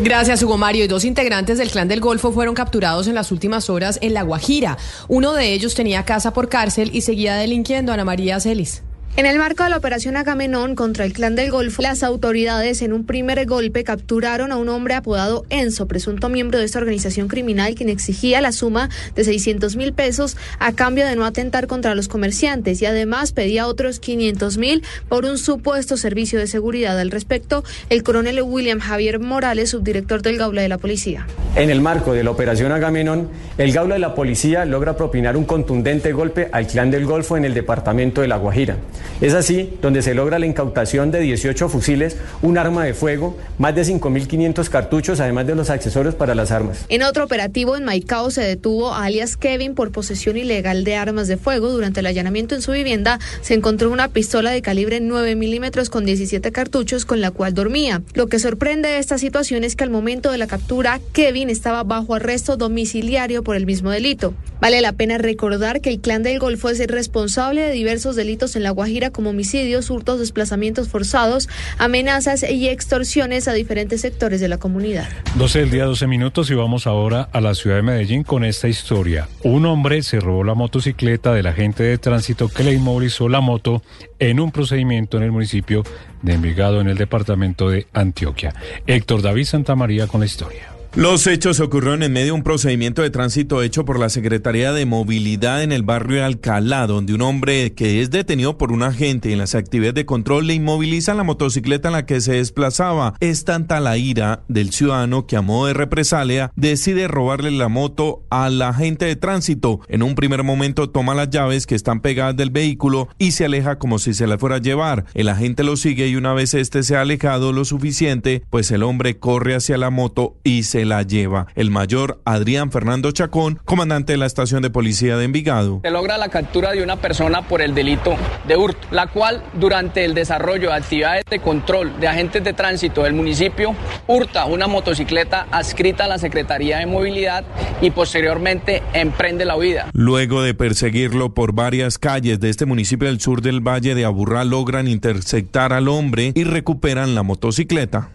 Gracias, 0.00 0.42
Hugo 0.42 0.58
Mario. 0.58 0.84
Y 0.84 0.88
dos 0.88 1.04
integrantes 1.04 1.58
del 1.58 1.70
Clan 1.70 1.88
del 1.88 2.00
Golfo 2.00 2.32
fueron 2.32 2.54
capturados 2.54 3.06
en 3.06 3.14
las 3.14 3.32
últimas 3.32 3.70
horas 3.70 3.98
en 4.02 4.14
La 4.14 4.22
Guajira. 4.22 4.76
Uno 5.08 5.32
de 5.32 5.52
ellos 5.52 5.74
tenía 5.74 6.04
casa 6.04 6.32
por 6.32 6.48
cárcel 6.48 6.90
y 6.92 7.00
seguía 7.00 7.36
delinquiendo. 7.36 7.92
Ana 7.92 8.04
María 8.04 8.40
Celis. 8.40 8.82
En 9.16 9.26
el 9.26 9.36
marco 9.38 9.64
de 9.64 9.70
la 9.70 9.78
operación 9.78 10.16
Agamenón 10.16 10.76
contra 10.76 11.04
el 11.04 11.12
clan 11.12 11.34
del 11.34 11.50
Golfo, 11.50 11.82
las 11.82 12.04
autoridades 12.04 12.82
en 12.82 12.92
un 12.92 13.04
primer 13.04 13.44
golpe 13.46 13.82
capturaron 13.82 14.52
a 14.52 14.56
un 14.56 14.68
hombre 14.68 14.94
apodado 14.94 15.44
Enzo, 15.50 15.88
presunto 15.88 16.28
miembro 16.28 16.60
de 16.60 16.64
esta 16.64 16.78
organización 16.78 17.26
criminal, 17.26 17.74
quien 17.74 17.88
exigía 17.88 18.40
la 18.40 18.52
suma 18.52 18.90
de 19.16 19.24
600 19.24 19.74
mil 19.74 19.92
pesos 19.92 20.36
a 20.60 20.72
cambio 20.72 21.04
de 21.04 21.16
no 21.16 21.24
atentar 21.24 21.66
contra 21.66 21.96
los 21.96 22.06
comerciantes 22.06 22.80
y 22.80 22.86
además 22.86 23.32
pedía 23.32 23.66
otros 23.66 23.98
500 23.98 24.56
mil 24.56 24.84
por 25.08 25.24
un 25.24 25.36
supuesto 25.36 25.96
servicio 25.96 26.38
de 26.38 26.46
seguridad. 26.46 26.96
Al 26.96 27.10
respecto, 27.10 27.64
el 27.90 28.04
coronel 28.04 28.40
William 28.42 28.78
Javier 28.78 29.18
Morales, 29.18 29.70
subdirector 29.70 30.22
del 30.22 30.38
Gaula 30.38 30.62
de 30.62 30.68
la 30.68 30.78
Policía. 30.78 31.26
En 31.56 31.70
el 31.70 31.80
marco 31.80 32.12
de 32.12 32.22
la 32.22 32.30
operación 32.30 32.70
Agamenón, 32.70 33.30
el 33.56 33.72
Gaula 33.72 33.96
de 33.96 34.00
la 34.00 34.14
Policía 34.14 34.64
logra 34.64 34.96
propinar 34.96 35.36
un 35.36 35.44
contundente 35.44 36.12
golpe 36.12 36.48
al 36.52 36.68
clan 36.68 36.92
del 36.92 37.04
Golfo 37.04 37.36
en 37.36 37.44
el 37.44 37.54
departamento 37.54 38.20
de 38.20 38.28
La 38.28 38.36
Guajira 38.36 38.76
Es 39.20 39.34
así 39.34 39.70
donde 39.82 40.02
se 40.02 40.14
logra 40.14 40.38
la 40.38 40.46
incautación 40.46 41.10
de 41.10 41.20
18 41.20 41.68
fusiles, 41.68 42.16
un 42.42 42.58
arma 42.58 42.84
de 42.84 42.94
fuego, 42.94 43.36
más 43.58 43.74
de 43.74 43.82
5.500 43.82 44.68
cartuchos, 44.68 45.20
además 45.20 45.46
de 45.46 45.54
los 45.54 45.70
accesorios 45.70 46.14
para 46.14 46.34
las 46.34 46.50
armas. 46.50 46.84
En 46.88 47.02
otro 47.02 47.24
operativo 47.24 47.76
en 47.76 47.84
Maicao 47.84 48.30
se 48.30 48.42
detuvo 48.42 48.92
a 48.92 49.04
alias 49.04 49.36
Kevin 49.36 49.74
por 49.74 49.92
posesión 49.92 50.36
ilegal 50.36 50.84
de 50.84 50.96
armas 50.96 51.28
de 51.28 51.36
fuego. 51.36 51.70
Durante 51.70 52.00
el 52.00 52.06
allanamiento 52.06 52.54
en 52.54 52.62
su 52.62 52.72
vivienda 52.72 53.18
se 53.40 53.54
encontró 53.54 53.90
una 53.90 54.08
pistola 54.08 54.50
de 54.50 54.62
calibre 54.62 55.00
9 55.00 55.34
milímetros 55.34 55.90
con 55.90 56.04
17 56.04 56.52
cartuchos 56.52 57.04
con 57.04 57.20
la 57.20 57.30
cual 57.30 57.54
dormía. 57.54 58.02
Lo 58.14 58.26
que 58.26 58.38
sorprende 58.38 58.88
de 58.88 58.98
esta 58.98 59.18
situación 59.18 59.64
es 59.64 59.76
que 59.76 59.84
al 59.84 59.90
momento 59.90 60.30
de 60.30 60.38
la 60.38 60.46
captura, 60.46 61.00
Kevin 61.12 61.50
estaba 61.50 61.82
bajo 61.84 62.14
arresto 62.14 62.56
domiciliario 62.56 63.42
por 63.42 63.56
el 63.56 63.66
mismo 63.66 63.90
delito. 63.90 64.34
Vale 64.60 64.80
la 64.80 64.92
pena 64.92 65.18
recordar 65.18 65.80
que 65.80 65.90
el 65.90 66.00
Clan 66.00 66.22
del 66.22 66.38
Golfo 66.40 66.68
es 66.68 66.80
el 66.80 66.88
responsable 66.88 67.62
de 67.62 67.72
diversos 67.72 68.16
delitos 68.16 68.56
en 68.56 68.64
La 68.64 68.70
Guajira 68.70 68.87
como 69.12 69.30
homicidios, 69.30 69.90
hurtos, 69.90 70.18
desplazamientos 70.18 70.88
forzados, 70.88 71.48
amenazas 71.78 72.42
y 72.42 72.68
extorsiones 72.68 73.48
a 73.48 73.52
diferentes 73.52 74.00
sectores 74.00 74.40
de 74.40 74.48
la 74.48 74.58
comunidad. 74.58 75.08
12 75.36 75.60
del 75.60 75.70
día, 75.70 75.84
12 75.84 76.06
minutos 76.06 76.50
y 76.50 76.54
vamos 76.54 76.86
ahora 76.86 77.28
a 77.32 77.40
la 77.40 77.54
ciudad 77.54 77.76
de 77.76 77.82
Medellín 77.82 78.24
con 78.24 78.44
esta 78.44 78.68
historia. 78.68 79.28
Un 79.42 79.66
hombre 79.66 80.02
se 80.02 80.20
robó 80.20 80.42
la 80.42 80.54
motocicleta 80.54 81.32
del 81.32 81.46
agente 81.46 81.82
de 81.82 81.98
tránsito 81.98 82.48
que 82.48 82.64
le 82.64 82.72
inmovilizó 82.72 83.28
la 83.28 83.40
moto 83.40 83.82
en 84.18 84.40
un 84.40 84.50
procedimiento 84.50 85.16
en 85.16 85.24
el 85.24 85.32
municipio 85.32 85.84
de 86.22 86.34
Envigado 86.34 86.80
en 86.80 86.88
el 86.88 86.96
departamento 86.96 87.68
de 87.68 87.86
Antioquia. 87.92 88.54
Héctor 88.86 89.22
David 89.22 89.44
Santamaría 89.44 90.06
con 90.06 90.20
la 90.20 90.26
historia. 90.26 90.77
Los 90.98 91.28
hechos 91.28 91.60
ocurrieron 91.60 92.02
en 92.02 92.12
medio 92.12 92.26
de 92.26 92.32
un 92.32 92.42
procedimiento 92.42 93.02
de 93.02 93.10
tránsito 93.10 93.62
hecho 93.62 93.84
por 93.84 94.00
la 94.00 94.08
Secretaría 94.08 94.72
de 94.72 94.84
Movilidad 94.84 95.62
en 95.62 95.70
el 95.70 95.84
barrio 95.84 96.24
Alcalá, 96.24 96.88
donde 96.88 97.14
un 97.14 97.22
hombre 97.22 97.72
que 97.72 98.02
es 98.02 98.10
detenido 98.10 98.58
por 98.58 98.72
un 98.72 98.82
agente 98.82 99.30
en 99.30 99.38
las 99.38 99.54
actividades 99.54 99.94
de 99.94 100.06
control 100.06 100.48
le 100.48 100.54
inmoviliza 100.54 101.14
la 101.14 101.22
motocicleta 101.22 101.86
en 101.86 101.92
la 101.92 102.04
que 102.04 102.20
se 102.20 102.32
desplazaba. 102.32 103.14
Es 103.20 103.44
tanta 103.44 103.78
la 103.78 103.96
ira 103.96 104.42
del 104.48 104.72
ciudadano 104.72 105.28
que 105.28 105.36
a 105.36 105.40
modo 105.40 105.68
de 105.68 105.74
represalia 105.74 106.50
decide 106.56 107.06
robarle 107.06 107.52
la 107.52 107.68
moto 107.68 108.24
al 108.28 108.60
agente 108.60 109.04
de 109.04 109.14
tránsito. 109.14 109.78
En 109.86 110.02
un 110.02 110.16
primer 110.16 110.42
momento 110.42 110.90
toma 110.90 111.14
las 111.14 111.30
llaves 111.30 111.68
que 111.68 111.76
están 111.76 112.00
pegadas 112.00 112.36
del 112.36 112.50
vehículo 112.50 113.06
y 113.18 113.30
se 113.30 113.44
aleja 113.44 113.78
como 113.78 114.00
si 114.00 114.14
se 114.14 114.26
la 114.26 114.36
fuera 114.36 114.56
a 114.56 114.60
llevar. 114.60 115.04
El 115.14 115.28
agente 115.28 115.62
lo 115.62 115.76
sigue 115.76 116.08
y 116.08 116.16
una 116.16 116.34
vez 116.34 116.54
este 116.54 116.82
se 116.82 116.96
ha 116.96 117.02
alejado 117.02 117.52
lo 117.52 117.64
suficiente, 117.64 118.42
pues 118.50 118.72
el 118.72 118.82
hombre 118.82 119.20
corre 119.20 119.54
hacia 119.54 119.78
la 119.78 119.90
moto 119.90 120.40
y 120.42 120.64
se 120.64 120.87
la 120.88 121.02
lleva. 121.02 121.46
El 121.54 121.70
mayor 121.70 122.20
Adrián 122.24 122.72
Fernando 122.72 123.10
Chacón, 123.12 123.60
comandante 123.64 124.12
de 124.12 124.18
la 124.18 124.26
estación 124.26 124.62
de 124.62 124.70
policía 124.70 125.16
de 125.16 125.24
Envigado. 125.24 125.80
Se 125.82 125.90
logra 125.90 126.18
la 126.18 126.28
captura 126.28 126.72
de 126.72 126.82
una 126.82 126.96
persona 126.96 127.42
por 127.42 127.62
el 127.62 127.74
delito 127.74 128.16
de 128.46 128.56
hurto, 128.56 128.88
la 128.90 129.06
cual 129.06 129.44
durante 129.54 130.04
el 130.04 130.14
desarrollo 130.14 130.70
de 130.70 130.76
actividades 130.76 131.24
de 131.30 131.40
control 131.40 132.00
de 132.00 132.08
agentes 132.08 132.42
de 132.42 132.52
tránsito 132.52 133.02
del 133.02 133.12
municipio 133.12 133.74
hurta 134.06 134.46
una 134.46 134.66
motocicleta 134.66 135.46
adscrita 135.50 136.04
a 136.04 136.08
la 136.08 136.18
Secretaría 136.18 136.78
de 136.78 136.86
Movilidad 136.86 137.44
y 137.80 137.90
posteriormente 137.90 138.82
emprende 138.92 139.44
la 139.44 139.56
huida. 139.56 139.88
Luego 139.92 140.42
de 140.42 140.54
perseguirlo 140.54 141.34
por 141.34 141.52
varias 141.52 141.98
calles 141.98 142.40
de 142.40 142.50
este 142.50 142.66
municipio 142.66 143.08
del 143.08 143.20
sur 143.20 143.42
del 143.42 143.60
Valle 143.60 143.94
de 143.94 144.04
Aburrá, 144.04 144.44
logran 144.44 144.88
interceptar 144.88 145.72
al 145.72 145.88
hombre 145.88 146.32
y 146.34 146.44
recuperan 146.44 147.14
la 147.14 147.22
motocicleta. 147.22 148.10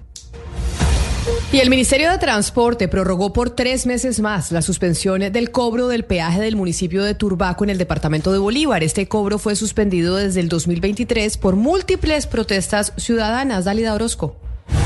Y 1.53 1.59
el 1.59 1.69
Ministerio 1.69 2.09
de 2.09 2.17
Transporte 2.17 2.87
prorrogó 2.87 3.31
por 3.31 3.51
tres 3.51 3.85
meses 3.85 4.19
más 4.19 4.51
la 4.51 4.63
suspensión 4.63 5.21
del 5.31 5.51
cobro 5.51 5.87
del 5.87 6.03
peaje 6.03 6.41
del 6.41 6.55
municipio 6.55 7.03
de 7.03 7.13
Turbaco 7.13 7.63
en 7.63 7.69
el 7.69 7.77
departamento 7.77 8.31
de 8.31 8.39
Bolívar. 8.39 8.83
Este 8.83 9.07
cobro 9.07 9.37
fue 9.37 9.55
suspendido 9.55 10.15
desde 10.15 10.39
el 10.39 10.49
2023 10.49 11.37
por 11.37 11.55
múltiples 11.55 12.25
protestas 12.25 12.91
ciudadanas. 12.97 13.65
Dalida 13.65 13.93
Orozco. 13.93 14.35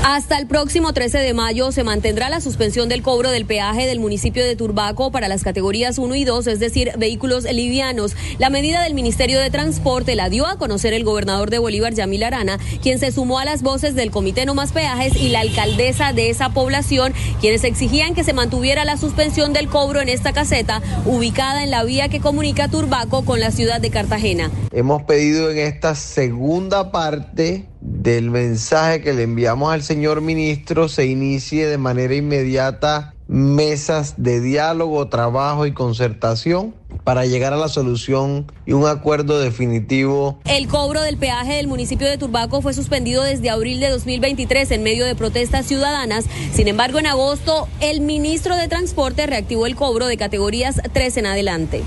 Hasta 0.10 0.38
el 0.38 0.48
próximo 0.48 0.94
13 0.94 1.18
de 1.18 1.34
mayo 1.34 1.74
se 1.74 1.84
mantendrá 1.84 2.30
la 2.30 2.40
suspensión 2.40 2.88
del 2.88 3.02
cobro 3.02 3.30
del 3.30 3.46
peaje 3.46 3.86
del 3.86 4.00
municipio 4.00 4.42
de 4.46 4.56
Turbaco 4.56 5.12
para 5.12 5.28
las 5.28 5.44
categorías 5.44 5.98
1 5.98 6.16
y 6.16 6.24
2, 6.24 6.48
es 6.48 6.60
decir, 6.62 6.94
vehículos 6.98 7.44
livianos. 7.44 8.16
La 8.40 8.50
medida 8.50 8.82
del 8.84 8.94
Ministerio 8.94 9.38
de 9.38 9.50
Transporte 9.50 10.16
la 10.16 10.30
dio 10.30 10.48
a 10.48 10.58
conocer 10.58 10.94
el 10.94 11.04
gobernador 11.04 11.50
de 11.50 11.60
Bolívar, 11.60 11.94
Yamil 11.94 12.24
Arana, 12.24 12.58
quien 12.82 13.00
se 13.00 13.12
sumó 13.12 13.40
a 13.40 13.44
las 13.44 13.64
voces 13.64 13.96
del 13.96 14.10
Comité 14.10 14.46
No 14.46 14.56
Más 14.56 14.72
Peajes 14.72 15.14
y 15.18 15.28
la 15.28 15.42
alcaldesa 15.42 16.14
de 16.14 16.30
esa 16.30 16.54
población, 16.54 17.14
quienes 17.42 17.66
exigían 17.66 18.16
que 18.16 18.24
se 18.24 18.32
mantuviera 18.32 18.86
la 18.86 18.96
suspensión 18.96 19.52
del 19.52 19.68
cobro 19.68 20.00
en 20.00 20.08
esta 20.08 20.32
caseta, 20.32 20.82
ubicada 21.06 21.66
en 21.66 21.70
la 21.70 21.84
vía 21.84 22.08
que 22.08 22.22
comunica 22.22 22.70
Turbaco 22.70 23.26
con 23.26 23.42
la 23.42 23.52
ciudad 23.52 23.82
de 23.82 23.90
Cartagena. 23.90 24.52
Hemos 24.72 25.04
pedido 25.04 25.52
en 25.52 25.58
esta 25.58 25.96
segunda 25.96 26.94
parte 26.94 27.66
del 27.82 28.32
mensaje 28.32 29.02
que 29.02 29.14
le 29.14 29.24
enviamos 29.24 29.74
al 29.74 29.84
señor 29.84 30.22
ministro 30.22 30.90
se 30.90 31.06
inicie 31.06 31.68
de 31.68 31.78
manera 31.78 32.16
inmediata 32.16 33.14
mesas 33.28 34.16
de 34.18 34.40
diálogo, 34.40 35.08
trabajo 35.10 35.66
y 35.66 35.74
concertación 35.74 36.74
para 37.04 37.26
llegar 37.26 37.54
a 37.54 37.58
la 37.58 37.68
solución 37.68 38.52
y 38.66 38.74
un 38.74 38.86
acuerdo 38.86 39.40
definitivo. 39.40 40.40
El 40.46 40.68
cobro 40.68 41.02
del 41.02 41.18
peaje 41.18 41.56
del 41.56 41.68
municipio 41.68 42.08
de 42.08 42.18
Turbaco 42.18 42.62
fue 42.62 42.74
suspendido 42.74 43.24
desde 43.24 43.50
abril 43.50 43.80
de 43.80 43.90
2023 43.90 44.72
en 44.72 44.84
medio 44.84 45.06
de 45.06 45.16
protestas 45.16 45.66
ciudadanas. 45.66 46.26
Sin 46.54 46.68
embargo, 46.68 47.00
en 47.00 47.08
agosto, 47.08 47.68
el 47.82 48.02
ministro 48.02 48.56
de 48.56 48.68
Transporte 48.68 49.26
reactivó 49.26 49.68
el 49.68 49.76
cobro 49.76 50.08
de 50.08 50.18
categorías 50.18 50.82
3 50.94 51.18
en 51.18 51.26
adelante. 51.26 51.84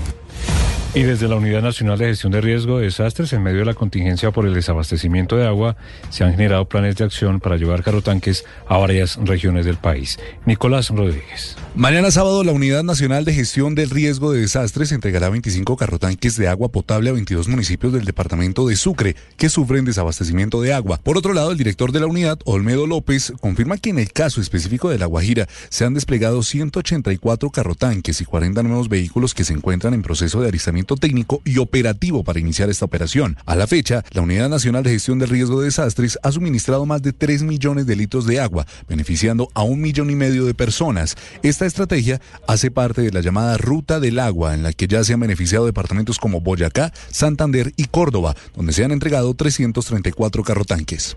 Y 0.93 1.03
desde 1.03 1.29
la 1.29 1.37
Unidad 1.37 1.61
Nacional 1.61 1.97
de 1.97 2.07
Gestión 2.07 2.33
de 2.33 2.41
Riesgo 2.41 2.77
de 2.77 2.83
Desastres, 2.83 3.31
en 3.31 3.41
medio 3.41 3.59
de 3.59 3.65
la 3.65 3.73
contingencia 3.73 4.31
por 4.31 4.45
el 4.45 4.53
desabastecimiento 4.53 5.37
de 5.37 5.47
agua, 5.47 5.77
se 6.09 6.25
han 6.25 6.31
generado 6.31 6.65
planes 6.65 6.97
de 6.97 7.05
acción 7.05 7.39
para 7.39 7.55
llevar 7.55 7.81
carrotanques 7.81 8.43
a 8.67 8.77
varias 8.77 9.15
regiones 9.23 9.65
del 9.65 9.77
país. 9.77 10.19
Nicolás 10.45 10.89
Rodríguez. 10.89 11.55
Mañana 11.75 12.11
sábado, 12.11 12.43
la 12.43 12.51
Unidad 12.51 12.83
Nacional 12.83 13.23
de 13.23 13.33
Gestión 13.33 13.73
del 13.73 13.89
Riesgo 13.89 14.33
de 14.33 14.41
Desastres 14.41 14.91
entregará 14.91 15.29
25 15.29 15.77
carrotanques 15.77 16.35
de 16.35 16.49
agua 16.49 16.73
potable 16.73 17.09
a 17.09 17.13
22 17.13 17.47
municipios 17.47 17.93
del 17.93 18.03
departamento 18.03 18.67
de 18.67 18.75
Sucre 18.75 19.15
que 19.37 19.47
sufren 19.47 19.85
desabastecimiento 19.85 20.61
de 20.61 20.73
agua. 20.73 20.99
Por 21.01 21.17
otro 21.17 21.31
lado, 21.31 21.53
el 21.53 21.57
director 21.57 21.93
de 21.93 22.01
la 22.01 22.07
unidad, 22.07 22.37
Olmedo 22.43 22.85
López, 22.85 23.31
confirma 23.39 23.77
que 23.77 23.91
en 23.91 23.99
el 23.99 24.11
caso 24.11 24.41
específico 24.41 24.89
de 24.89 24.99
La 24.99 25.05
Guajira 25.05 25.47
se 25.69 25.85
han 25.85 25.93
desplegado 25.93 26.43
184 26.43 27.49
carrotanques 27.49 28.19
y 28.19 28.25
40 28.25 28.61
nuevos 28.63 28.89
vehículos 28.89 29.33
que 29.33 29.45
se 29.45 29.53
encuentran 29.53 29.93
en 29.93 30.01
proceso 30.01 30.41
de 30.41 30.49
alistamiento 30.49 30.80
técnico 30.85 31.41
y 31.45 31.57
operativo 31.57 32.23
para 32.23 32.39
iniciar 32.39 32.69
esta 32.69 32.85
operación. 32.85 33.37
A 33.45 33.55
la 33.55 33.67
fecha, 33.67 34.03
la 34.11 34.21
Unidad 34.21 34.49
Nacional 34.49 34.83
de 34.83 34.91
Gestión 34.91 35.19
del 35.19 35.29
Riesgo 35.29 35.59
de 35.59 35.65
Desastres 35.65 36.19
ha 36.23 36.31
suministrado 36.31 36.85
más 36.85 37.01
de 37.01 37.13
3 37.13 37.43
millones 37.43 37.85
de 37.85 37.95
litros 37.95 38.25
de 38.25 38.39
agua, 38.39 38.65
beneficiando 38.87 39.49
a 39.53 39.63
un 39.63 39.81
millón 39.81 40.09
y 40.09 40.15
medio 40.15 40.45
de 40.45 40.53
personas. 40.53 41.15
Esta 41.43 41.65
estrategia 41.65 42.21
hace 42.47 42.71
parte 42.71 43.01
de 43.01 43.11
la 43.11 43.21
llamada 43.21 43.57
Ruta 43.57 43.99
del 43.99 44.19
Agua, 44.19 44.53
en 44.53 44.63
la 44.63 44.73
que 44.73 44.87
ya 44.87 45.03
se 45.03 45.13
han 45.13 45.19
beneficiado 45.19 45.65
departamentos 45.65 46.19
como 46.19 46.41
Boyacá, 46.41 46.91
Santander 47.09 47.73
y 47.77 47.85
Córdoba, 47.85 48.35
donde 48.55 48.73
se 48.73 48.83
han 48.83 48.91
entregado 48.91 49.33
334 49.33 50.43
carrotanques. 50.43 51.15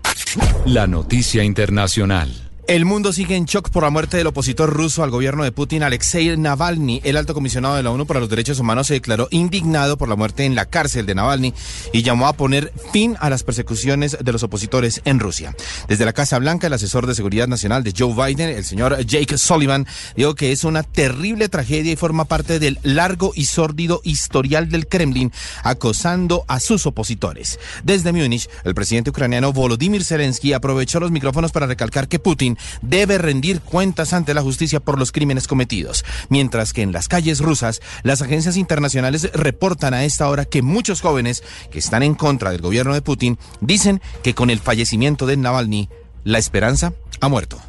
La 0.65 0.87
noticia 0.87 1.43
internacional. 1.43 2.54
El 2.67 2.83
mundo 2.83 3.13
sigue 3.13 3.35
en 3.35 3.45
shock 3.45 3.69
por 3.69 3.83
la 3.83 3.91
muerte 3.91 4.17
del 4.17 4.25
opositor 4.25 4.73
ruso 4.73 5.03
al 5.03 5.11
gobierno 5.11 5.43
de 5.43 5.51
Putin, 5.51 5.83
Alexei 5.83 6.35
Navalny. 6.35 6.99
El 7.03 7.15
alto 7.15 7.35
comisionado 7.35 7.75
de 7.75 7.83
la 7.83 7.91
ONU 7.91 8.07
para 8.07 8.19
los 8.19 8.27
Derechos 8.27 8.59
Humanos 8.59 8.87
se 8.87 8.95
declaró 8.95 9.27
indignado 9.29 9.99
por 9.99 10.09
la 10.09 10.15
muerte 10.15 10.45
en 10.45 10.55
la 10.55 10.65
cárcel 10.65 11.05
de 11.05 11.13
Navalny 11.13 11.53
y 11.93 12.01
llamó 12.01 12.25
a 12.25 12.33
poner 12.33 12.73
fin 12.91 13.17
a 13.19 13.29
las 13.29 13.43
persecuciones 13.43 14.17
de 14.19 14.31
los 14.31 14.41
opositores 14.41 15.03
en 15.05 15.19
Rusia. 15.19 15.55
Desde 15.87 16.05
la 16.05 16.13
Casa 16.13 16.39
Blanca, 16.39 16.65
el 16.65 16.73
asesor 16.73 17.05
de 17.05 17.13
Seguridad 17.13 17.47
Nacional 17.47 17.83
de 17.83 17.93
Joe 17.95 18.15
Biden, 18.15 18.49
el 18.49 18.65
señor 18.65 18.99
Jake 19.05 19.37
Sullivan, 19.37 19.85
dijo 20.15 20.33
que 20.33 20.51
es 20.51 20.63
una 20.63 20.81
terrible 20.81 21.49
tragedia 21.49 21.91
y 21.91 21.97
forma 21.97 22.25
parte 22.25 22.57
del 22.57 22.79
largo 22.81 23.31
y 23.35 23.45
sórdido 23.45 24.01
historial 24.03 24.69
del 24.69 24.87
Kremlin 24.87 25.31
acosando 25.61 26.45
a 26.47 26.59
sus 26.59 26.87
opositores. 26.87 27.59
Desde 27.83 28.11
Múnich, 28.11 28.49
el 28.63 28.73
presidente 28.73 29.11
ucraniano 29.11 29.53
Volodymyr 29.53 30.03
Zelensky 30.03 30.53
aprovechó 30.53 30.99
los 30.99 31.11
micrófonos 31.11 31.51
para 31.51 31.67
recalcar 31.67 32.07
que 32.07 32.17
Putin 32.17 32.54
debe 32.81 33.17
rendir 33.17 33.61
cuentas 33.61 34.13
ante 34.13 34.33
la 34.33 34.41
justicia 34.41 34.79
por 34.79 34.99
los 34.99 35.11
crímenes 35.11 35.47
cometidos, 35.47 36.05
mientras 36.29 36.73
que 36.73 36.81
en 36.81 36.91
las 36.91 37.07
calles 37.07 37.39
rusas 37.39 37.81
las 38.03 38.21
agencias 38.21 38.57
internacionales 38.57 39.29
reportan 39.33 39.93
a 39.93 40.05
esta 40.05 40.29
hora 40.29 40.45
que 40.45 40.61
muchos 40.61 41.01
jóvenes 41.01 41.43
que 41.71 41.79
están 41.79 42.03
en 42.03 42.15
contra 42.15 42.51
del 42.51 42.61
gobierno 42.61 42.93
de 42.93 43.01
Putin 43.01 43.37
dicen 43.61 44.01
que 44.23 44.33
con 44.35 44.49
el 44.49 44.59
fallecimiento 44.59 45.25
de 45.25 45.37
Navalny 45.37 45.89
la 46.23 46.39
esperanza 46.39 46.93
ha 47.21 47.29
muerto. 47.29 47.59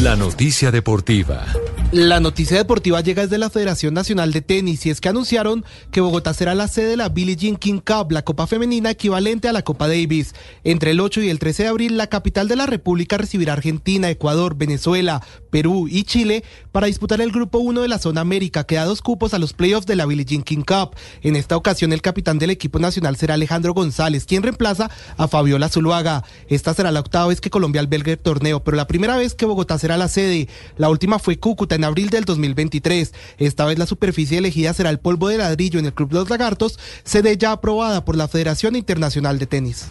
La 0.00 0.16
noticia 0.16 0.70
deportiva. 0.70 1.44
La 1.90 2.20
noticia 2.20 2.58
deportiva 2.58 3.00
llega 3.00 3.22
desde 3.22 3.38
la 3.38 3.48
Federación 3.48 3.94
Nacional 3.94 4.30
de 4.30 4.42
Tenis 4.42 4.84
y 4.84 4.90
es 4.90 5.00
que 5.00 5.08
anunciaron 5.08 5.64
que 5.90 6.02
Bogotá 6.02 6.34
será 6.34 6.54
la 6.54 6.68
sede 6.68 6.90
de 6.90 6.96
la 6.98 7.08
Billie 7.08 7.34
Jean 7.34 7.56
King 7.56 7.80
Cup, 7.80 8.12
la 8.12 8.26
copa 8.26 8.46
femenina 8.46 8.90
equivalente 8.90 9.48
a 9.48 9.54
la 9.54 9.62
Copa 9.62 9.88
Davis. 9.88 10.34
Entre 10.64 10.90
el 10.90 11.00
8 11.00 11.22
y 11.22 11.30
el 11.30 11.38
13 11.38 11.62
de 11.62 11.68
abril, 11.70 11.96
la 11.96 12.08
capital 12.08 12.46
de 12.46 12.56
la 12.56 12.66
República 12.66 13.16
recibirá 13.16 13.54
Argentina, 13.54 14.10
Ecuador, 14.10 14.54
Venezuela, 14.54 15.22
Perú 15.48 15.88
y 15.88 16.02
Chile 16.02 16.44
para 16.72 16.88
disputar 16.88 17.22
el 17.22 17.32
grupo 17.32 17.56
1 17.56 17.80
de 17.80 17.88
la 17.88 17.98
zona 17.98 18.20
América, 18.20 18.64
que 18.64 18.74
da 18.74 18.84
dos 18.84 19.00
cupos 19.00 19.32
a 19.32 19.38
los 19.38 19.54
playoffs 19.54 19.86
de 19.86 19.96
la 19.96 20.04
Billie 20.04 20.26
Jean 20.26 20.42
King 20.42 20.64
Cup. 20.66 20.94
En 21.22 21.36
esta 21.36 21.56
ocasión, 21.56 21.94
el 21.94 22.02
capitán 22.02 22.38
del 22.38 22.50
equipo 22.50 22.78
nacional 22.78 23.16
será 23.16 23.32
Alejandro 23.32 23.72
González, 23.72 24.26
quien 24.26 24.42
reemplaza 24.42 24.90
a 25.16 25.26
Fabiola 25.26 25.70
Zuluaga. 25.70 26.22
Esta 26.48 26.74
será 26.74 26.92
la 26.92 27.00
octava 27.00 27.28
vez 27.28 27.40
que 27.40 27.48
Colombia 27.48 27.80
albergue 27.80 28.12
el 28.12 28.18
torneo, 28.18 28.62
pero 28.62 28.76
la 28.76 28.86
primera 28.86 29.16
vez 29.16 29.34
que 29.34 29.46
Bogotá 29.46 29.78
será 29.78 29.96
la 29.96 30.08
sede. 30.08 30.48
La 30.76 30.90
última 30.90 31.18
fue 31.18 31.38
Cúcuta 31.38 31.77
en 31.78 31.84
abril 31.84 32.10
del 32.10 32.24
2023. 32.24 33.14
Esta 33.38 33.64
vez 33.64 33.78
la 33.78 33.86
superficie 33.86 34.38
elegida 34.38 34.74
será 34.74 34.90
el 34.90 34.98
polvo 34.98 35.28
de 35.28 35.38
ladrillo 35.38 35.78
en 35.78 35.86
el 35.86 35.94
Club 35.94 36.12
los 36.12 36.28
Lagartos, 36.28 36.78
sede 37.04 37.38
ya 37.38 37.52
aprobada 37.52 38.04
por 38.04 38.16
la 38.16 38.28
Federación 38.28 38.76
Internacional 38.76 39.38
de 39.38 39.46
Tenis. 39.46 39.86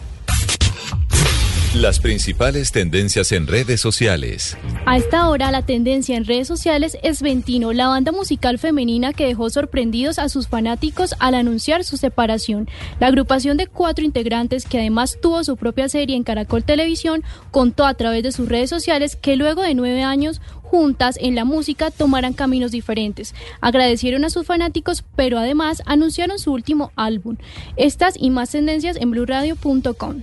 Las 1.74 2.00
principales 2.00 2.72
tendencias 2.72 3.30
en 3.30 3.46
redes 3.46 3.78
sociales. 3.78 4.56
A 4.86 4.96
esta 4.96 5.28
hora 5.28 5.50
la 5.50 5.66
tendencia 5.66 6.16
en 6.16 6.24
redes 6.24 6.48
sociales 6.48 6.96
es 7.02 7.20
Ventino, 7.20 7.74
la 7.74 7.88
banda 7.88 8.10
musical 8.10 8.58
femenina 8.58 9.12
que 9.12 9.26
dejó 9.26 9.50
sorprendidos 9.50 10.18
a 10.18 10.30
sus 10.30 10.48
fanáticos 10.48 11.14
al 11.18 11.34
anunciar 11.34 11.84
su 11.84 11.98
separación. 11.98 12.70
La 13.00 13.08
agrupación 13.08 13.58
de 13.58 13.66
cuatro 13.66 14.06
integrantes, 14.06 14.64
que 14.64 14.78
además 14.78 15.18
tuvo 15.20 15.44
su 15.44 15.58
propia 15.58 15.90
serie 15.90 16.16
en 16.16 16.24
Caracol 16.24 16.64
Televisión, 16.64 17.22
contó 17.50 17.84
a 17.84 17.92
través 17.92 18.22
de 18.22 18.32
sus 18.32 18.48
redes 18.48 18.70
sociales 18.70 19.14
que 19.14 19.36
luego 19.36 19.60
de 19.60 19.74
nueve 19.74 20.02
años 20.02 20.40
juntas 20.62 21.18
en 21.20 21.34
la 21.34 21.44
música 21.44 21.90
tomarán 21.90 22.32
caminos 22.32 22.70
diferentes. 22.70 23.34
Agradecieron 23.60 24.24
a 24.24 24.30
sus 24.30 24.46
fanáticos, 24.46 25.04
pero 25.16 25.38
además 25.38 25.82
anunciaron 25.84 26.38
su 26.38 26.50
último 26.50 26.92
álbum. 26.96 27.36
Estas 27.76 28.14
y 28.18 28.30
más 28.30 28.52
tendencias 28.52 28.96
en 28.96 29.10
blurradio.com. 29.10 30.22